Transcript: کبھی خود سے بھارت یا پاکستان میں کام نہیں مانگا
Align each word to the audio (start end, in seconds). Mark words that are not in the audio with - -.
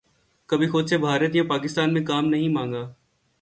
کبھی 0.49 0.67
خود 0.67 0.85
سے 0.89 0.97
بھارت 0.97 1.35
یا 1.35 1.43
پاکستان 1.49 1.93
میں 1.93 2.05
کام 2.05 2.25
نہیں 2.25 2.49
مانگا 2.49 2.83